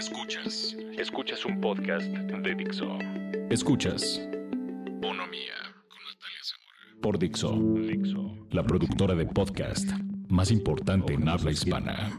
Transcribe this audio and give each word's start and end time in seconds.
Escuchas. 0.00 0.74
Escuchas 0.96 1.44
un 1.44 1.60
podcast 1.60 2.06
de 2.06 2.54
Dixo. 2.54 2.88
Escuchas. 3.50 4.18
Bonomía 4.98 5.52
con 5.90 5.98
Natalia 6.08 6.42
Zamora. 6.42 7.02
Por 7.02 7.18
Dixo. 7.18 7.52
Dixo. 7.86 8.34
La 8.50 8.62
productora 8.62 9.14
de 9.14 9.26
podcast 9.26 9.90
más 10.30 10.50
importante 10.50 11.12
en 11.12 11.28
habla 11.28 11.50
hispana. 11.50 12.18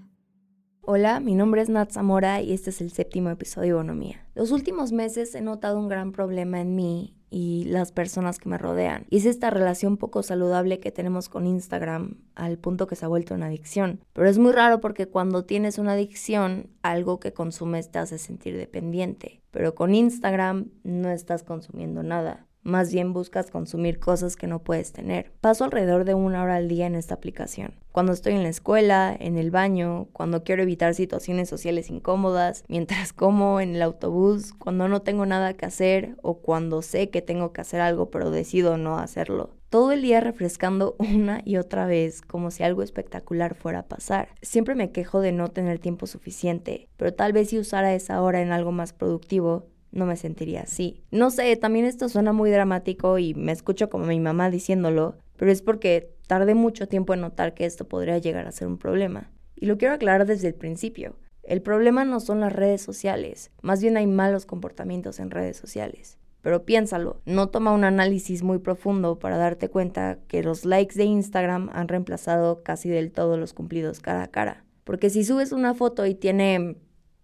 Hola, 0.82 1.20
mi 1.22 1.34
nombre 1.34 1.64
es 1.64 1.70
Nat 1.70 1.92
Zamora 1.92 2.40
y 2.44 2.54
este 2.54 2.70
es 2.70 2.82
el 2.82 2.92
séptimo 2.92 3.32
episodio 3.32 3.70
de 3.70 3.78
Bonomía. 3.78 4.28
Los 4.36 4.52
últimos 4.52 4.92
meses 4.92 5.34
he 5.34 5.42
notado 5.42 5.80
un 5.80 5.88
gran 5.88 6.12
problema 6.12 6.62
en 6.62 6.76
mí 6.76 7.16
y 7.32 7.64
las 7.64 7.92
personas 7.94 8.38
que 8.38 8.50
me 8.50 8.58
rodean. 8.58 9.08
Y 9.10 9.18
es 9.18 9.26
esta 9.26 9.50
relación 9.50 9.98
poco 9.98 10.22
saludable 10.22 10.80
que 10.80 10.92
tenemos 10.92 11.30
con 11.30 11.48
Instagram 11.48 12.18
al 12.36 12.60
punto 12.60 12.86
que 12.86 12.98
se 12.98 13.06
ha 13.06 13.08
vuelto 13.08 13.34
una 13.34 13.48
adicción. 13.48 14.02
Pero 14.14 14.30
es 14.30 14.38
muy 14.38 14.52
raro 14.52 14.82
porque 14.82 15.08
cuando 15.08 15.46
tienes 15.46 15.80
una 15.80 15.94
adicción, 15.94 16.70
algo 16.84 17.20
que 17.20 17.34
consumes 17.34 17.90
te 17.90 18.00
hace 18.00 18.18
sentir 18.18 18.58
dependiente. 18.58 19.42
Pero 19.50 19.74
con 19.74 19.96
Instagram 19.96 20.72
no 20.84 21.10
estás 21.10 21.44
consumiendo 21.44 22.04
nada. 22.04 22.48
Más 22.64 22.92
bien 22.94 23.12
buscas 23.12 23.50
consumir 23.50 24.00
cosas 24.00 24.36
que 24.36 24.46
no 24.46 24.60
puedes 24.60 24.92
tener. 24.92 25.32
Paso 25.42 25.64
alrededor 25.64 26.06
de 26.06 26.14
una 26.14 26.44
hora 26.44 26.58
al 26.58 26.68
día 26.68 26.86
en 26.86 26.94
esta 26.94 27.16
aplicación. 27.16 27.74
Cuando 27.92 28.14
estoy 28.14 28.34
en 28.34 28.44
la 28.44 28.50
escuela, 28.50 29.16
en 29.20 29.38
el 29.38 29.50
baño, 29.50 30.08
cuando 30.14 30.44
quiero 30.44 30.62
evitar 30.62 30.94
situaciones 30.94 31.50
sociales 31.50 31.90
incómodas, 31.90 32.64
mientras 32.70 33.14
como 33.14 33.60
en 33.60 33.76
el 33.76 33.82
autobús, 33.82 34.54
cuando 34.54 34.88
no 34.88 35.02
tengo 35.02 35.26
nada 35.26 35.54
que 35.54 35.66
hacer 35.66 36.18
o 36.22 36.38
cuando 36.38 36.84
sé 36.84 37.10
que 37.10 37.24
tengo 37.24 37.52
que 37.52 37.62
hacer 37.62 37.82
algo 37.82 38.12
pero 38.12 38.30
decido 38.30 38.78
no 38.78 39.00
hacerlo. 39.00 39.50
Todo 39.70 39.92
el 39.94 40.04
día 40.04 40.20
refrescando 40.20 40.96
una 41.00 41.42
y 41.44 41.58
otra 41.58 41.88
vez 41.88 42.22
como 42.22 42.52
si 42.52 42.62
algo 42.62 42.84
espectacular 42.84 43.56
fuera 43.56 43.80
a 43.80 43.88
pasar. 43.88 44.30
Siempre 44.44 44.76
me 44.76 44.92
quejo 44.92 45.20
de 45.20 45.32
no 45.32 45.48
tener 45.48 45.80
tiempo 45.80 46.06
suficiente, 46.06 46.90
pero 46.96 47.14
tal 47.14 47.34
vez 47.34 47.50
si 47.50 47.58
usara 47.58 47.96
esa 47.96 48.22
hora 48.22 48.42
en 48.42 48.52
algo 48.52 48.72
más 48.72 48.94
productivo, 48.94 49.66
no 49.92 50.06
me 50.06 50.16
sentiría 50.16 50.62
así. 50.62 51.04
No 51.12 51.32
sé, 51.32 51.56
también 51.56 51.86
esto 51.86 52.10
suena 52.10 52.34
muy 52.34 52.50
dramático 52.52 53.18
y 53.18 53.34
me 53.34 53.52
escucho 53.52 53.90
como 53.90 54.06
mi 54.06 54.20
mamá 54.20 54.50
diciéndolo, 54.50 55.18
pero 55.38 55.52
es 55.52 55.62
porque 55.62 56.14
tardé 56.28 56.56
mucho 56.56 56.88
tiempo 56.88 57.14
en 57.14 57.22
notar 57.22 57.54
que 57.54 57.66
esto 57.66 57.88
podría 57.88 58.18
llegar 58.18 58.48
a 58.48 58.52
ser 58.52 58.68
un 58.68 58.78
problema. 58.78 59.32
Y 59.56 59.66
lo 59.66 59.78
quiero 59.78 59.94
aclarar 59.94 60.26
desde 60.26 60.48
el 60.48 60.56
principio. 60.56 61.16
El 61.44 61.62
problema 61.62 62.06
no 62.06 62.20
son 62.20 62.40
las 62.40 62.54
redes 62.54 62.82
sociales, 62.82 63.52
más 63.62 63.82
bien 63.82 63.98
hay 63.98 64.08
malos 64.08 64.46
comportamientos 64.46 65.20
en 65.20 65.32
redes 65.32 65.58
sociales. 65.58 66.18
Pero 66.42 66.66
piénsalo, 66.66 67.22
no 67.26 67.50
toma 67.50 67.72
un 67.72 67.84
análisis 67.84 68.42
muy 68.42 68.60
profundo 68.60 69.20
para 69.20 69.38
darte 69.38 69.70
cuenta 69.70 70.18
que 70.28 70.42
los 70.42 70.66
likes 70.66 70.96
de 70.96 71.04
Instagram 71.04 71.70
han 71.74 71.88
reemplazado 71.88 72.64
casi 72.64 72.90
del 72.90 73.12
todo 73.12 73.38
los 73.38 73.54
cumplidos 73.54 74.00
cara 74.00 74.24
a 74.24 74.32
cara. 74.32 74.64
Porque 74.84 75.10
si 75.10 75.24
subes 75.24 75.52
una 75.52 75.76
foto 75.76 76.06
y 76.06 76.16
tiene, 76.16 76.78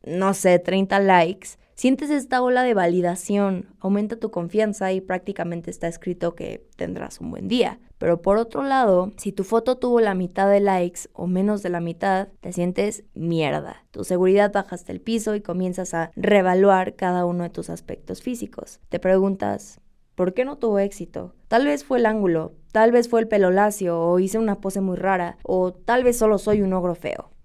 no 0.05 0.33
sé, 0.35 0.59
30 0.59 0.99
likes, 0.99 1.49
Sientes 1.77 2.09
esta 2.09 2.41
ola 2.41 2.63
de 2.63 2.73
validación, 2.73 3.67
aumenta 3.79 4.15
tu 4.15 4.31
confianza 4.31 4.93
y 4.93 4.99
prácticamente 4.99 5.69
está 5.69 5.87
escrito 5.87 6.33
que 6.33 6.65
tendrás 6.75 7.21
un 7.21 7.29
buen 7.29 7.47
día. 7.47 7.79
Pero 7.99 8.23
por 8.23 8.37
otro 8.37 8.63
lado, 8.63 9.11
si 9.17 9.31
tu 9.31 9.43
foto 9.43 9.77
tuvo 9.77 9.99
la 9.99 10.15
mitad 10.15 10.49
de 10.49 10.59
likes 10.59 11.01
o 11.13 11.27
menos 11.27 11.61
de 11.61 11.69
la 11.69 11.79
mitad, 11.79 12.29
te 12.41 12.51
sientes 12.51 13.03
mierda. 13.13 13.85
Tu 13.91 14.03
seguridad 14.03 14.51
baja 14.51 14.73
hasta 14.73 14.91
el 14.91 15.01
piso 15.01 15.35
y 15.35 15.41
comienzas 15.41 15.93
a 15.93 16.09
reevaluar 16.15 16.95
cada 16.95 17.25
uno 17.25 17.43
de 17.43 17.51
tus 17.51 17.69
aspectos 17.69 18.23
físicos. 18.23 18.79
Te 18.89 18.97
preguntas, 18.97 19.79
¿por 20.15 20.33
qué 20.33 20.45
no 20.45 20.57
tuvo 20.57 20.79
éxito? 20.79 21.35
Tal 21.47 21.65
vez 21.65 21.83
fue 21.83 21.99
el 21.99 22.07
ángulo, 22.07 22.53
tal 22.71 22.91
vez 22.91 23.07
fue 23.07 23.19
el 23.19 23.27
pelo 23.27 23.51
lacio 23.51 24.01
o 24.01 24.17
hice 24.17 24.39
una 24.39 24.61
pose 24.61 24.81
muy 24.81 24.95
rara 24.97 25.37
o 25.43 25.73
tal 25.73 26.03
vez 26.03 26.17
solo 26.17 26.39
soy 26.39 26.63
un 26.63 26.73
ogro 26.73 26.95
feo. 26.95 27.36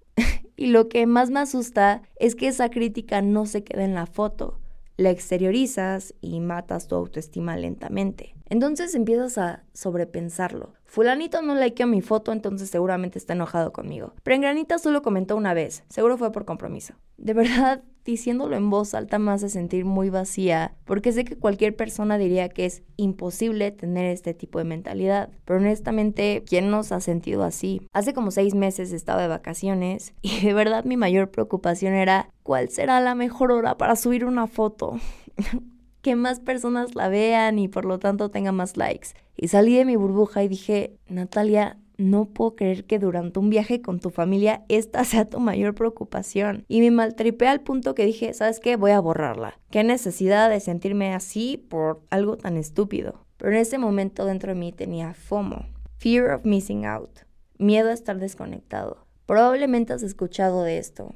Y 0.55 0.67
lo 0.67 0.87
que 0.89 1.05
más 1.05 1.29
me 1.29 1.39
asusta 1.39 2.01
es 2.17 2.35
que 2.35 2.47
esa 2.47 2.69
crítica 2.69 3.21
no 3.21 3.45
se 3.45 3.63
queda 3.63 3.83
en 3.83 3.95
la 3.95 4.05
foto, 4.05 4.59
la 4.97 5.09
exteriorizas 5.09 6.13
y 6.21 6.39
matas 6.39 6.87
tu 6.87 6.95
autoestima 6.95 7.57
lentamente. 7.57 8.35
Entonces 8.49 8.93
empiezas 8.93 9.37
a 9.37 9.63
sobrepensarlo. 9.73 10.73
Fulanito 10.85 11.41
no 11.41 11.55
likeó 11.55 11.87
mi 11.87 12.01
foto, 12.01 12.31
entonces 12.31 12.69
seguramente 12.69 13.17
está 13.17 13.33
enojado 13.33 13.73
conmigo. 13.73 14.13
Pero 14.21 14.41
Granita 14.41 14.77
solo 14.77 15.01
comentó 15.01 15.35
una 15.35 15.55
vez, 15.55 15.83
seguro 15.89 16.17
fue 16.17 16.31
por 16.31 16.45
compromiso. 16.45 16.93
De 17.17 17.33
verdad, 17.33 17.81
diciéndolo 18.05 18.55
en 18.55 18.69
voz 18.69 18.93
alta 18.93 19.19
me 19.19 19.31
hace 19.31 19.49
sentir 19.49 19.85
muy 19.85 20.09
vacía, 20.09 20.75
porque 20.85 21.11
sé 21.11 21.25
que 21.25 21.37
cualquier 21.37 21.75
persona 21.75 22.17
diría 22.17 22.49
que 22.49 22.65
es 22.65 22.83
imposible 22.97 23.71
tener 23.71 24.05
este 24.05 24.33
tipo 24.33 24.59
de 24.59 24.65
mentalidad. 24.65 25.29
Pero 25.45 25.59
honestamente, 25.59 26.43
¿quién 26.45 26.69
nos 26.69 26.91
ha 26.91 26.99
sentido 26.99 27.43
así? 27.43 27.81
Hace 27.93 28.13
como 28.13 28.31
seis 28.31 28.55
meses 28.55 28.91
estaba 28.91 29.21
de 29.21 29.27
vacaciones 29.27 30.13
y 30.21 30.41
de 30.41 30.53
verdad 30.53 30.85
mi 30.85 30.97
mayor 30.97 31.31
preocupación 31.31 31.93
era 31.93 32.29
¿cuál 32.43 32.69
será 32.69 32.99
la 32.99 33.15
mejor 33.15 33.51
hora 33.51 33.77
para 33.77 33.95
subir 33.95 34.25
una 34.25 34.47
foto? 34.47 34.99
que 36.01 36.15
más 36.15 36.41
personas 36.41 36.95
la 36.95 37.07
vean 37.07 37.57
y 37.57 37.69
por 37.69 37.85
lo 37.85 37.97
tanto 37.97 38.29
tenga 38.29 38.51
más 38.51 38.75
likes. 38.77 39.09
Y 39.35 39.47
salí 39.47 39.75
de 39.75 39.85
mi 39.85 39.95
burbuja 39.95 40.43
y 40.43 40.49
dije, 40.49 40.97
Natalia, 41.07 41.77
no 42.03 42.25
puedo 42.25 42.55
creer 42.55 42.85
que 42.85 42.99
durante 42.99 43.39
un 43.39 43.49
viaje 43.49 43.81
con 43.81 43.99
tu 43.99 44.09
familia 44.09 44.63
esta 44.69 45.03
sea 45.05 45.25
tu 45.25 45.39
mayor 45.39 45.75
preocupación. 45.75 46.65
Y 46.67 46.81
me 46.81 46.91
maltripé 46.91 47.47
al 47.47 47.61
punto 47.61 47.95
que 47.95 48.05
dije, 48.05 48.33
¿sabes 48.33 48.59
qué? 48.59 48.75
Voy 48.75 48.91
a 48.91 48.99
borrarla. 48.99 49.59
Qué 49.71 49.83
necesidad 49.83 50.49
de 50.49 50.59
sentirme 50.59 51.13
así 51.13 51.57
por 51.57 52.03
algo 52.09 52.37
tan 52.37 52.57
estúpido. 52.57 53.25
Pero 53.37 53.51
en 53.51 53.57
ese 53.57 53.77
momento 53.77 54.25
dentro 54.25 54.53
de 54.53 54.59
mí 54.59 54.71
tenía 54.71 55.13
FOMO, 55.13 55.65
Fear 55.97 56.31
of 56.31 56.45
Missing 56.45 56.85
Out, 56.85 57.19
miedo 57.57 57.89
a 57.89 57.93
estar 57.93 58.19
desconectado. 58.19 59.05
Probablemente 59.25 59.93
has 59.93 60.03
escuchado 60.03 60.63
de 60.63 60.77
esto. 60.77 61.15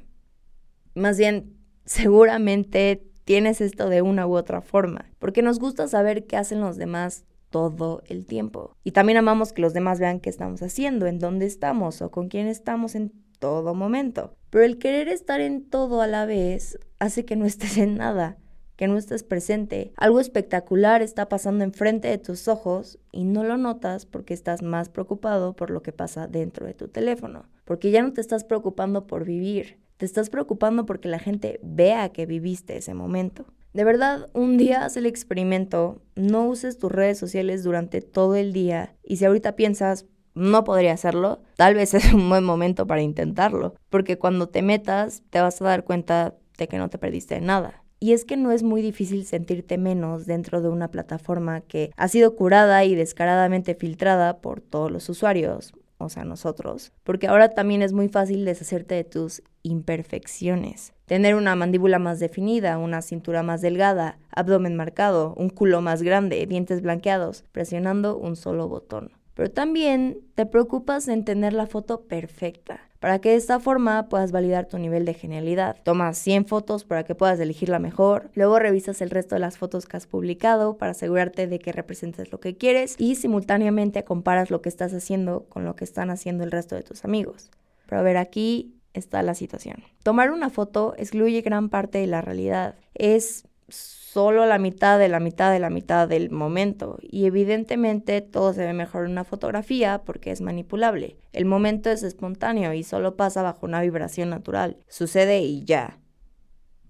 Más 0.94 1.18
bien, 1.18 1.56
seguramente 1.84 3.02
tienes 3.24 3.60
esto 3.60 3.88
de 3.88 4.02
una 4.02 4.26
u 4.26 4.36
otra 4.36 4.60
forma, 4.60 5.10
porque 5.18 5.42
nos 5.42 5.58
gusta 5.58 5.86
saber 5.88 6.26
qué 6.26 6.36
hacen 6.36 6.60
los 6.60 6.76
demás 6.76 7.24
todo 7.50 8.02
el 8.06 8.26
tiempo. 8.26 8.76
Y 8.84 8.92
también 8.92 9.18
amamos 9.18 9.52
que 9.52 9.62
los 9.62 9.74
demás 9.74 10.00
vean 10.00 10.20
qué 10.20 10.30
estamos 10.30 10.62
haciendo, 10.62 11.06
en 11.06 11.18
dónde 11.18 11.46
estamos 11.46 12.02
o 12.02 12.10
con 12.10 12.28
quién 12.28 12.46
estamos 12.46 12.94
en 12.94 13.12
todo 13.38 13.74
momento. 13.74 14.34
Pero 14.50 14.64
el 14.64 14.78
querer 14.78 15.08
estar 15.08 15.40
en 15.40 15.68
todo 15.68 16.00
a 16.00 16.06
la 16.06 16.26
vez 16.26 16.78
hace 16.98 17.24
que 17.24 17.36
no 17.36 17.46
estés 17.46 17.78
en 17.78 17.96
nada, 17.96 18.38
que 18.76 18.88
no 18.88 18.96
estés 18.96 19.24
presente. 19.24 19.92
Algo 19.96 20.20
espectacular 20.20 21.02
está 21.02 21.28
pasando 21.28 21.64
enfrente 21.64 22.08
de 22.08 22.18
tus 22.18 22.48
ojos 22.48 22.98
y 23.12 23.24
no 23.24 23.44
lo 23.44 23.56
notas 23.56 24.06
porque 24.06 24.34
estás 24.34 24.62
más 24.62 24.88
preocupado 24.88 25.54
por 25.54 25.70
lo 25.70 25.82
que 25.82 25.92
pasa 25.92 26.28
dentro 26.28 26.64
de 26.64 26.74
tu 26.74 26.88
teléfono, 26.88 27.46
porque 27.64 27.90
ya 27.90 28.02
no 28.02 28.12
te 28.12 28.20
estás 28.20 28.44
preocupando 28.44 29.06
por 29.06 29.24
vivir, 29.24 29.78
te 29.96 30.06
estás 30.06 30.30
preocupando 30.30 30.86
porque 30.86 31.08
la 31.08 31.18
gente 31.18 31.58
vea 31.62 32.10
que 32.10 32.24
viviste 32.24 32.76
ese 32.76 32.94
momento. 32.94 33.46
De 33.72 33.84
verdad, 33.84 34.30
un 34.32 34.56
día 34.56 34.84
haz 34.84 34.96
el 34.96 35.06
experimento, 35.06 36.00
no 36.16 36.46
uses 36.46 36.78
tus 36.78 36.90
redes 36.90 37.18
sociales 37.18 37.62
durante 37.62 38.00
todo 38.00 38.34
el 38.34 38.52
día 38.52 38.94
y 39.04 39.18
si 39.18 39.24
ahorita 39.24 39.56
piensas, 39.56 40.06
no 40.34 40.64
podría 40.64 40.92
hacerlo, 40.92 41.42
tal 41.56 41.74
vez 41.74 41.94
es 41.94 42.12
un 42.12 42.28
buen 42.28 42.44
momento 42.44 42.86
para 42.86 43.02
intentarlo, 43.02 43.74
porque 43.90 44.18
cuando 44.18 44.48
te 44.48 44.62
metas 44.62 45.22
te 45.30 45.40
vas 45.40 45.60
a 45.60 45.64
dar 45.64 45.84
cuenta 45.84 46.34
de 46.56 46.68
que 46.68 46.78
no 46.78 46.88
te 46.88 46.98
perdiste 46.98 47.40
nada. 47.40 47.84
Y 48.00 48.12
es 48.12 48.24
que 48.24 48.36
no 48.36 48.52
es 48.52 48.62
muy 48.62 48.80
difícil 48.80 49.26
sentirte 49.26 49.76
menos 49.76 50.24
dentro 50.24 50.62
de 50.62 50.68
una 50.68 50.90
plataforma 50.90 51.62
que 51.62 51.90
ha 51.96 52.06
sido 52.06 52.36
curada 52.36 52.84
y 52.84 52.94
descaradamente 52.94 53.74
filtrada 53.74 54.40
por 54.40 54.60
todos 54.60 54.90
los 54.90 55.08
usuarios, 55.08 55.72
o 55.98 56.08
sea, 56.08 56.24
nosotros, 56.24 56.92
porque 57.02 57.26
ahora 57.26 57.50
también 57.50 57.82
es 57.82 57.92
muy 57.92 58.08
fácil 58.08 58.44
deshacerte 58.44 58.94
de 58.94 59.04
tus 59.04 59.42
imperfecciones. 59.64 60.92
Tener 61.08 61.36
una 61.36 61.56
mandíbula 61.56 61.98
más 61.98 62.20
definida, 62.20 62.76
una 62.76 63.00
cintura 63.00 63.42
más 63.42 63.62
delgada, 63.62 64.18
abdomen 64.30 64.76
marcado, 64.76 65.32
un 65.38 65.48
culo 65.48 65.80
más 65.80 66.02
grande, 66.02 66.44
dientes 66.46 66.82
blanqueados, 66.82 67.44
presionando 67.50 68.18
un 68.18 68.36
solo 68.36 68.68
botón. 68.68 69.12
Pero 69.32 69.50
también 69.50 70.18
te 70.34 70.44
preocupas 70.44 71.08
en 71.08 71.24
tener 71.24 71.54
la 71.54 71.66
foto 71.66 72.02
perfecta, 72.02 72.80
para 73.00 73.20
que 73.20 73.30
de 73.30 73.36
esta 73.36 73.58
forma 73.58 74.10
puedas 74.10 74.32
validar 74.32 74.66
tu 74.66 74.76
nivel 74.76 75.06
de 75.06 75.14
genialidad. 75.14 75.76
Tomas 75.82 76.18
100 76.18 76.44
fotos 76.44 76.84
para 76.84 77.04
que 77.04 77.14
puedas 77.14 77.40
elegir 77.40 77.70
la 77.70 77.78
mejor, 77.78 78.28
luego 78.34 78.58
revisas 78.58 79.00
el 79.00 79.08
resto 79.08 79.34
de 79.34 79.40
las 79.40 79.56
fotos 79.56 79.86
que 79.86 79.96
has 79.96 80.06
publicado 80.06 80.76
para 80.76 80.90
asegurarte 80.90 81.46
de 81.46 81.58
que 81.58 81.72
representes 81.72 82.30
lo 82.30 82.38
que 82.38 82.58
quieres 82.58 82.96
y 82.98 83.14
simultáneamente 83.14 84.04
comparas 84.04 84.50
lo 84.50 84.60
que 84.60 84.68
estás 84.68 84.92
haciendo 84.92 85.46
con 85.48 85.64
lo 85.64 85.74
que 85.74 85.84
están 85.84 86.10
haciendo 86.10 86.44
el 86.44 86.50
resto 86.50 86.74
de 86.74 86.82
tus 86.82 87.06
amigos. 87.06 87.50
Pero 87.86 88.00
a 88.00 88.04
ver, 88.04 88.18
aquí 88.18 88.74
está 88.94 89.22
la 89.22 89.34
situación. 89.34 89.82
Tomar 90.02 90.30
una 90.30 90.50
foto 90.50 90.94
excluye 90.96 91.40
gran 91.42 91.68
parte 91.68 91.98
de 91.98 92.06
la 92.06 92.20
realidad. 92.20 92.76
Es 92.94 93.48
solo 93.68 94.46
la 94.46 94.58
mitad 94.58 94.98
de 94.98 95.08
la 95.08 95.20
mitad 95.20 95.52
de 95.52 95.58
la 95.58 95.70
mitad 95.70 96.08
del 96.08 96.30
momento 96.30 96.98
y 97.02 97.26
evidentemente 97.26 98.22
todo 98.22 98.54
se 98.54 98.64
ve 98.64 98.72
mejor 98.72 99.04
en 99.04 99.12
una 99.12 99.24
fotografía 99.24 100.02
porque 100.04 100.30
es 100.30 100.40
manipulable. 100.40 101.18
El 101.32 101.44
momento 101.44 101.90
es 101.90 102.02
espontáneo 102.02 102.72
y 102.72 102.82
solo 102.82 103.16
pasa 103.16 103.42
bajo 103.42 103.66
una 103.66 103.82
vibración 103.82 104.30
natural. 104.30 104.78
Sucede 104.88 105.40
y 105.40 105.64
ya. 105.64 105.98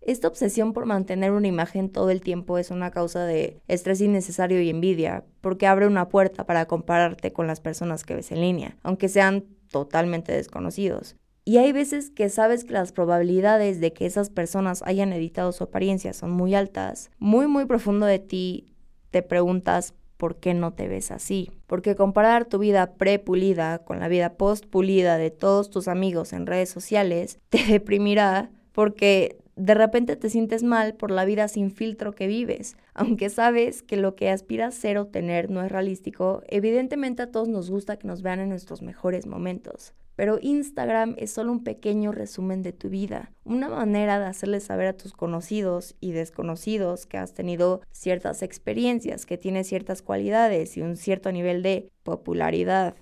Esta 0.00 0.28
obsesión 0.28 0.72
por 0.72 0.86
mantener 0.86 1.32
una 1.32 1.48
imagen 1.48 1.90
todo 1.90 2.08
el 2.08 2.22
tiempo 2.22 2.56
es 2.56 2.70
una 2.70 2.90
causa 2.90 3.26
de 3.26 3.60
estrés 3.68 4.00
innecesario 4.00 4.62
y 4.62 4.70
envidia, 4.70 5.26
porque 5.42 5.66
abre 5.66 5.86
una 5.86 6.08
puerta 6.08 6.46
para 6.46 6.64
compararte 6.64 7.32
con 7.34 7.46
las 7.46 7.60
personas 7.60 8.04
que 8.04 8.14
ves 8.14 8.32
en 8.32 8.40
línea, 8.40 8.78
aunque 8.82 9.10
sean 9.10 9.44
totalmente 9.70 10.32
desconocidos. 10.32 11.16
Y 11.48 11.56
hay 11.56 11.72
veces 11.72 12.10
que 12.10 12.28
sabes 12.28 12.64
que 12.64 12.74
las 12.74 12.92
probabilidades 12.92 13.80
de 13.80 13.94
que 13.94 14.04
esas 14.04 14.28
personas 14.28 14.82
hayan 14.84 15.14
editado 15.14 15.50
su 15.52 15.64
apariencia 15.64 16.12
son 16.12 16.30
muy 16.30 16.54
altas. 16.54 17.10
Muy, 17.18 17.46
muy 17.46 17.64
profundo 17.64 18.04
de 18.04 18.18
ti 18.18 18.74
te 19.10 19.22
preguntas 19.22 19.94
por 20.18 20.40
qué 20.40 20.52
no 20.52 20.74
te 20.74 20.88
ves 20.88 21.10
así. 21.10 21.50
Porque 21.66 21.96
comparar 21.96 22.44
tu 22.44 22.58
vida 22.58 22.92
pre-pulida 22.96 23.78
con 23.78 23.98
la 23.98 24.08
vida 24.08 24.34
post-pulida 24.34 25.16
de 25.16 25.30
todos 25.30 25.70
tus 25.70 25.88
amigos 25.88 26.34
en 26.34 26.46
redes 26.46 26.68
sociales 26.68 27.38
te 27.48 27.64
deprimirá 27.64 28.50
porque 28.72 29.38
de 29.56 29.72
repente 29.72 30.16
te 30.16 30.28
sientes 30.28 30.62
mal 30.62 30.96
por 30.96 31.10
la 31.10 31.24
vida 31.24 31.48
sin 31.48 31.70
filtro 31.70 32.12
que 32.12 32.26
vives. 32.26 32.76
Aunque 32.92 33.30
sabes 33.30 33.82
que 33.82 33.96
lo 33.96 34.16
que 34.16 34.28
aspiras 34.28 34.74
ser 34.74 34.98
o 34.98 35.06
tener 35.06 35.48
no 35.48 35.62
es 35.62 35.72
realístico, 35.72 36.42
evidentemente 36.48 37.22
a 37.22 37.30
todos 37.30 37.48
nos 37.48 37.70
gusta 37.70 37.96
que 37.96 38.06
nos 38.06 38.20
vean 38.20 38.40
en 38.40 38.50
nuestros 38.50 38.82
mejores 38.82 39.26
momentos. 39.26 39.94
Pero 40.18 40.40
Instagram 40.42 41.14
es 41.16 41.30
solo 41.30 41.52
un 41.52 41.62
pequeño 41.62 42.10
resumen 42.10 42.60
de 42.60 42.72
tu 42.72 42.88
vida, 42.88 43.30
una 43.44 43.68
manera 43.68 44.18
de 44.18 44.26
hacerles 44.26 44.64
saber 44.64 44.88
a 44.88 44.96
tus 44.96 45.12
conocidos 45.12 45.94
y 46.00 46.10
desconocidos 46.10 47.06
que 47.06 47.18
has 47.18 47.34
tenido 47.34 47.82
ciertas 47.92 48.42
experiencias, 48.42 49.26
que 49.26 49.38
tienes 49.38 49.68
ciertas 49.68 50.02
cualidades 50.02 50.76
y 50.76 50.82
un 50.82 50.96
cierto 50.96 51.30
nivel 51.30 51.62
de 51.62 51.92
popularidad. 52.02 52.96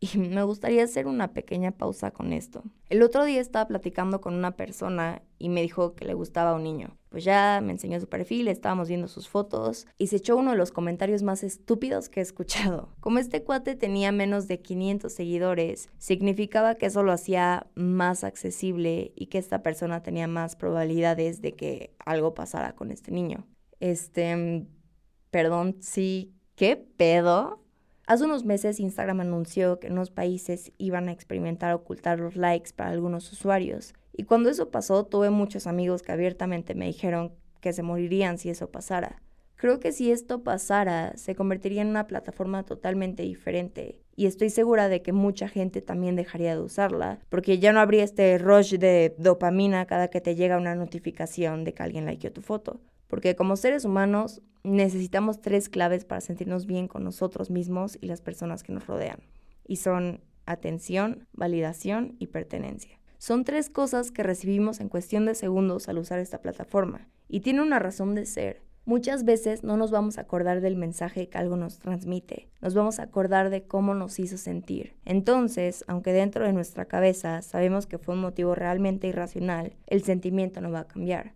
Y 0.00 0.16
me 0.16 0.44
gustaría 0.44 0.84
hacer 0.84 1.08
una 1.08 1.32
pequeña 1.32 1.72
pausa 1.72 2.12
con 2.12 2.32
esto. 2.32 2.62
El 2.88 3.02
otro 3.02 3.24
día 3.24 3.40
estaba 3.40 3.66
platicando 3.66 4.20
con 4.20 4.34
una 4.34 4.52
persona 4.52 5.22
y 5.38 5.48
me 5.48 5.60
dijo 5.62 5.94
que 5.94 6.04
le 6.04 6.14
gustaba 6.14 6.54
un 6.54 6.62
niño. 6.62 6.96
Pues 7.08 7.24
ya 7.24 7.60
me 7.62 7.72
enseñó 7.72 7.98
su 7.98 8.08
perfil, 8.08 8.48
estábamos 8.48 8.88
viendo 8.88 9.08
sus 9.08 9.28
fotos 9.28 9.86
y 9.98 10.06
se 10.06 10.16
echó 10.16 10.36
uno 10.36 10.52
de 10.52 10.56
los 10.56 10.70
comentarios 10.70 11.22
más 11.22 11.42
estúpidos 11.42 12.08
que 12.08 12.20
he 12.20 12.22
escuchado. 12.22 12.94
Como 13.00 13.18
este 13.18 13.42
cuate 13.42 13.74
tenía 13.74 14.12
menos 14.12 14.46
de 14.46 14.60
500 14.60 15.12
seguidores, 15.12 15.90
significaba 15.98 16.76
que 16.76 16.86
eso 16.86 17.02
lo 17.02 17.12
hacía 17.12 17.66
más 17.74 18.22
accesible 18.22 19.12
y 19.16 19.26
que 19.26 19.38
esta 19.38 19.62
persona 19.62 20.02
tenía 20.02 20.28
más 20.28 20.54
probabilidades 20.54 21.42
de 21.42 21.54
que 21.54 21.94
algo 21.98 22.34
pasara 22.34 22.74
con 22.76 22.92
este 22.92 23.10
niño. 23.10 23.46
Este, 23.80 24.66
perdón, 25.30 25.76
sí, 25.80 26.34
¿qué 26.54 26.76
pedo? 26.76 27.64
Hace 28.08 28.24
unos 28.24 28.46
meses 28.46 28.80
Instagram 28.80 29.20
anunció 29.20 29.80
que 29.80 29.88
en 29.88 29.92
unos 29.92 30.10
países 30.10 30.72
iban 30.78 31.10
a 31.10 31.12
experimentar 31.12 31.74
ocultar 31.74 32.18
los 32.18 32.36
likes 32.36 32.70
para 32.74 32.88
algunos 32.88 33.30
usuarios. 33.30 33.92
Y 34.16 34.22
cuando 34.22 34.48
eso 34.48 34.70
pasó, 34.70 35.04
tuve 35.04 35.28
muchos 35.28 35.66
amigos 35.66 36.00
que 36.00 36.12
abiertamente 36.12 36.74
me 36.74 36.86
dijeron 36.86 37.34
que 37.60 37.74
se 37.74 37.82
morirían 37.82 38.38
si 38.38 38.48
eso 38.48 38.70
pasara. 38.70 39.20
Creo 39.56 39.78
que 39.78 39.92
si 39.92 40.10
esto 40.10 40.42
pasara, 40.42 41.18
se 41.18 41.34
convertiría 41.34 41.82
en 41.82 41.88
una 41.88 42.06
plataforma 42.06 42.62
totalmente 42.62 43.24
diferente. 43.24 43.98
Y 44.16 44.24
estoy 44.24 44.48
segura 44.48 44.88
de 44.88 45.02
que 45.02 45.12
mucha 45.12 45.46
gente 45.46 45.82
también 45.82 46.16
dejaría 46.16 46.54
de 46.54 46.62
usarla, 46.62 47.18
porque 47.28 47.58
ya 47.58 47.74
no 47.74 47.80
habría 47.80 48.04
este 48.04 48.38
rush 48.38 48.76
de 48.76 49.16
dopamina 49.18 49.84
cada 49.84 50.08
que 50.08 50.22
te 50.22 50.34
llega 50.34 50.56
una 50.56 50.74
notificación 50.74 51.62
de 51.62 51.74
que 51.74 51.82
alguien 51.82 52.06
likeó 52.06 52.32
tu 52.32 52.40
foto. 52.40 52.80
Porque 53.08 53.34
como 53.34 53.56
seres 53.56 53.84
humanos 53.84 54.42
necesitamos 54.62 55.40
tres 55.40 55.68
claves 55.68 56.04
para 56.04 56.20
sentirnos 56.20 56.66
bien 56.66 56.88
con 56.88 57.02
nosotros 57.04 57.50
mismos 57.50 57.98
y 58.00 58.06
las 58.06 58.20
personas 58.20 58.62
que 58.62 58.72
nos 58.72 58.86
rodean. 58.86 59.20
Y 59.66 59.76
son 59.76 60.20
atención, 60.46 61.26
validación 61.32 62.16
y 62.18 62.28
pertenencia. 62.28 62.98
Son 63.18 63.44
tres 63.44 63.68
cosas 63.68 64.12
que 64.12 64.22
recibimos 64.22 64.80
en 64.80 64.88
cuestión 64.88 65.26
de 65.26 65.34
segundos 65.34 65.88
al 65.88 65.98
usar 65.98 66.20
esta 66.20 66.40
plataforma. 66.40 67.08
Y 67.28 67.40
tiene 67.40 67.62
una 67.62 67.78
razón 67.78 68.14
de 68.14 68.26
ser. 68.26 68.62
Muchas 68.84 69.24
veces 69.24 69.64
no 69.64 69.76
nos 69.76 69.90
vamos 69.90 70.16
a 70.16 70.22
acordar 70.22 70.62
del 70.62 70.76
mensaje 70.76 71.28
que 71.28 71.36
algo 71.36 71.56
nos 71.56 71.78
transmite, 71.78 72.48
nos 72.62 72.72
vamos 72.72 72.98
a 72.98 73.02
acordar 73.02 73.50
de 73.50 73.64
cómo 73.64 73.92
nos 73.92 74.18
hizo 74.18 74.38
sentir. 74.38 74.94
Entonces, 75.04 75.84
aunque 75.88 76.14
dentro 76.14 76.46
de 76.46 76.54
nuestra 76.54 76.86
cabeza 76.86 77.42
sabemos 77.42 77.86
que 77.86 77.98
fue 77.98 78.14
un 78.14 78.22
motivo 78.22 78.54
realmente 78.54 79.06
irracional, 79.06 79.74
el 79.88 80.04
sentimiento 80.04 80.62
no 80.62 80.70
va 80.70 80.80
a 80.80 80.88
cambiar. 80.88 81.34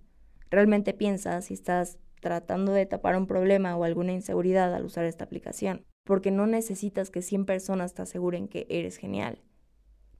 Realmente 0.53 0.93
piensa 0.93 1.41
si 1.41 1.55
estás 1.55 1.99
tratando 2.21 2.73
de 2.73 2.85
tapar 2.85 3.17
un 3.17 3.27
problema 3.27 3.75
o 3.75 3.85
alguna 3.85 4.13
inseguridad 4.13 4.75
al 4.75 4.85
usar 4.85 5.07
esta 5.07 5.25
aplicación, 5.25 5.87
porque 6.05 6.31
no 6.31 6.47
necesitas 6.47 7.09
que 7.09 7.23
100 7.23 7.47
personas 7.47 7.95
te 7.95 8.03
aseguren 8.03 8.49
que 8.49 8.67
eres 8.69 8.99
genial, 8.99 9.41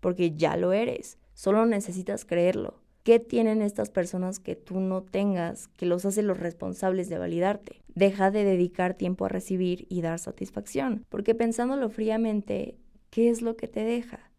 porque 0.01 0.35
ya 0.35 0.57
lo 0.57 0.73
eres, 0.73 1.19
solo 1.35 1.67
necesitas 1.67 2.25
creerlo. 2.25 2.81
¿Qué 3.03 3.19
tienen 3.19 3.61
estas 3.61 3.91
personas 3.91 4.39
que 4.39 4.57
tú 4.57 4.81
no 4.81 5.03
tengas 5.03 5.69
que 5.69 5.85
los 5.85 6.07
hace 6.07 6.23
los 6.23 6.41
responsables 6.41 7.11
de 7.11 7.19
validarte? 7.19 7.83
Deja 7.95 8.31
de 8.31 8.45
dedicar 8.45 8.95
tiempo 8.95 9.27
a 9.27 9.29
recibir 9.29 9.87
y 9.91 10.01
dar 10.01 10.19
satisfacción, 10.19 11.05
porque 11.11 11.35
pensándolo 11.35 11.91
fríamente, 11.91 12.79
¿qué 13.11 13.29
es 13.29 13.43
lo 13.43 13.59
que 13.59 13.69
te 13.69 13.85
deja? 13.85 14.31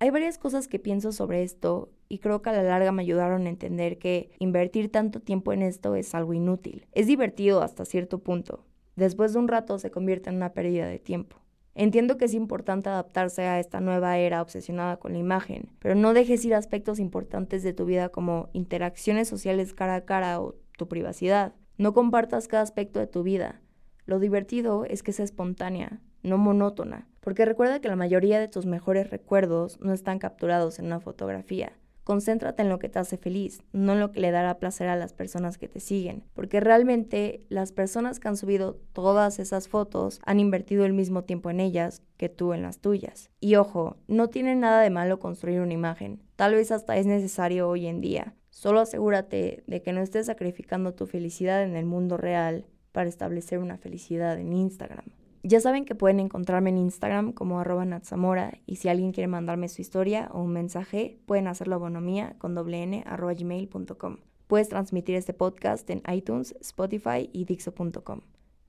Hay 0.00 0.10
varias 0.10 0.36
cosas 0.36 0.66
que 0.66 0.80
pienso 0.80 1.12
sobre 1.12 1.44
esto 1.44 1.92
y 2.08 2.18
creo 2.18 2.42
que 2.42 2.50
a 2.50 2.54
la 2.54 2.62
larga 2.62 2.92
me 2.92 3.02
ayudaron 3.02 3.46
a 3.46 3.50
entender 3.50 3.98
que 3.98 4.30
invertir 4.38 4.90
tanto 4.90 5.20
tiempo 5.20 5.52
en 5.52 5.62
esto 5.62 5.94
es 5.94 6.14
algo 6.14 6.32
inútil. 6.32 6.86
Es 6.92 7.06
divertido 7.06 7.62
hasta 7.62 7.84
cierto 7.84 8.18
punto. 8.18 8.64
Después 8.96 9.32
de 9.32 9.38
un 9.38 9.48
rato 9.48 9.78
se 9.78 9.90
convierte 9.90 10.30
en 10.30 10.36
una 10.36 10.52
pérdida 10.52 10.86
de 10.86 10.98
tiempo. 10.98 11.36
Entiendo 11.74 12.16
que 12.16 12.24
es 12.24 12.34
importante 12.34 12.88
adaptarse 12.88 13.42
a 13.42 13.60
esta 13.60 13.80
nueva 13.80 14.18
era 14.18 14.42
obsesionada 14.42 14.96
con 14.96 15.12
la 15.12 15.20
imagen, 15.20 15.70
pero 15.78 15.94
no 15.94 16.12
dejes 16.12 16.44
ir 16.44 16.54
aspectos 16.54 16.98
importantes 16.98 17.62
de 17.62 17.72
tu 17.72 17.84
vida 17.84 18.08
como 18.08 18.48
interacciones 18.52 19.28
sociales 19.28 19.74
cara 19.74 19.94
a 19.94 20.04
cara 20.04 20.40
o 20.40 20.56
tu 20.76 20.88
privacidad. 20.88 21.54
No 21.76 21.94
compartas 21.94 22.48
cada 22.48 22.64
aspecto 22.64 22.98
de 22.98 23.06
tu 23.06 23.22
vida. 23.22 23.60
Lo 24.06 24.18
divertido 24.18 24.84
es 24.86 25.04
que 25.04 25.12
sea 25.12 25.24
espontánea, 25.24 26.00
no 26.24 26.36
monótona, 26.38 27.06
porque 27.20 27.44
recuerda 27.44 27.80
que 27.80 27.88
la 27.88 27.94
mayoría 27.94 28.40
de 28.40 28.48
tus 28.48 28.66
mejores 28.66 29.10
recuerdos 29.10 29.78
no 29.80 29.92
están 29.92 30.18
capturados 30.18 30.80
en 30.80 30.86
una 30.86 30.98
fotografía. 30.98 31.74
Concéntrate 32.08 32.62
en 32.62 32.70
lo 32.70 32.78
que 32.78 32.88
te 32.88 32.98
hace 32.98 33.18
feliz, 33.18 33.62
no 33.74 33.92
en 33.92 34.00
lo 34.00 34.12
que 34.12 34.20
le 34.20 34.30
dará 34.30 34.58
placer 34.58 34.88
a 34.88 34.96
las 34.96 35.12
personas 35.12 35.58
que 35.58 35.68
te 35.68 35.78
siguen, 35.78 36.24
porque 36.32 36.58
realmente 36.58 37.44
las 37.50 37.70
personas 37.70 38.18
que 38.18 38.28
han 38.28 38.38
subido 38.38 38.78
todas 38.94 39.38
esas 39.38 39.68
fotos 39.68 40.18
han 40.24 40.40
invertido 40.40 40.86
el 40.86 40.94
mismo 40.94 41.24
tiempo 41.24 41.50
en 41.50 41.60
ellas 41.60 42.00
que 42.16 42.30
tú 42.30 42.54
en 42.54 42.62
las 42.62 42.78
tuyas. 42.78 43.28
Y 43.40 43.56
ojo, 43.56 43.98
no 44.06 44.28
tiene 44.28 44.56
nada 44.56 44.80
de 44.80 44.88
malo 44.88 45.18
construir 45.18 45.60
una 45.60 45.74
imagen, 45.74 46.22
tal 46.36 46.54
vez 46.54 46.72
hasta 46.72 46.96
es 46.96 47.04
necesario 47.04 47.68
hoy 47.68 47.86
en 47.86 48.00
día. 48.00 48.34
Solo 48.48 48.80
asegúrate 48.80 49.62
de 49.66 49.82
que 49.82 49.92
no 49.92 50.00
estés 50.00 50.24
sacrificando 50.24 50.94
tu 50.94 51.06
felicidad 51.06 51.62
en 51.62 51.76
el 51.76 51.84
mundo 51.84 52.16
real 52.16 52.64
para 52.92 53.10
establecer 53.10 53.58
una 53.58 53.76
felicidad 53.76 54.40
en 54.40 54.54
Instagram. 54.54 55.04
Ya 55.48 55.60
saben 55.60 55.86
que 55.86 55.94
pueden 55.94 56.20
encontrarme 56.20 56.68
en 56.68 56.76
Instagram 56.76 57.32
como 57.32 57.58
arroba 57.58 57.86
natsamora 57.86 58.58
y 58.66 58.76
si 58.76 58.90
alguien 58.90 59.12
quiere 59.12 59.28
mandarme 59.28 59.70
su 59.70 59.80
historia 59.80 60.28
o 60.34 60.42
un 60.42 60.52
mensaje, 60.52 61.22
pueden 61.24 61.48
hacerlo 61.48 61.76
a 61.76 61.78
bonomía 61.78 62.34
con 62.36 62.54
doble 62.54 62.82
n 62.82 63.02
gmail.com. 63.02 64.18
Puedes 64.46 64.68
transmitir 64.68 65.14
este 65.14 65.32
podcast 65.32 65.88
en 65.88 66.02
iTunes, 66.12 66.54
Spotify 66.60 67.30
y 67.32 67.46
Dixo.com. 67.46 68.20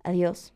Adiós. 0.03 0.53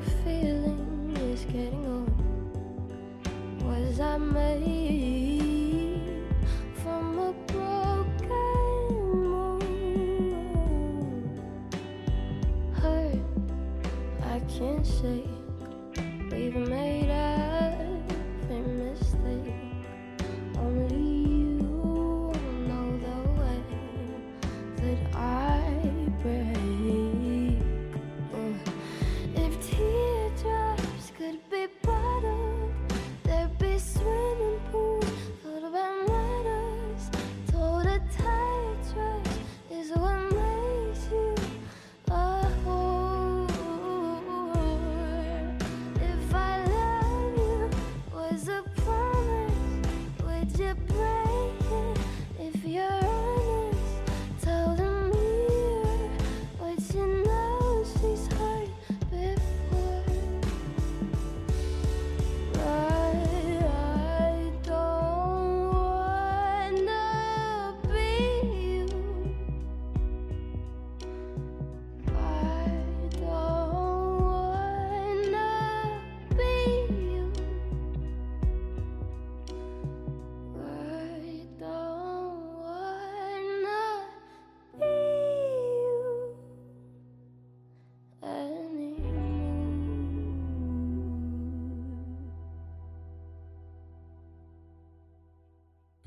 i 0.00 0.04
feeling 0.24 1.14
is 1.32 1.44
getting 1.44 1.86
old. 1.86 2.10
Was 3.64 4.00
I 4.00 4.16
made 4.18 5.64
from 6.82 7.18
a 7.18 7.32
broken 7.46 8.28
mold? 9.18 9.62
Hurt, 12.72 13.18
I 14.24 14.40
can't 14.48 14.86
say. 14.86 15.29